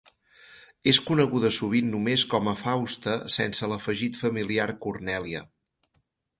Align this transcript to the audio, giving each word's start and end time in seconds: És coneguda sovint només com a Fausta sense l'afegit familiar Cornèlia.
És 0.91 0.99
coneguda 1.09 1.51
sovint 1.57 1.91
només 1.97 2.25
com 2.33 2.49
a 2.53 2.57
Fausta 2.63 3.15
sense 3.37 3.71
l'afegit 3.75 4.21
familiar 4.25 4.69
Cornèlia. 4.87 5.47